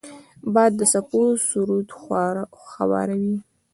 [0.53, 1.87] باد د څپو سرود
[2.73, 3.35] خواره وي